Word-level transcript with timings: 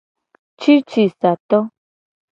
Cicisato. 0.61 1.59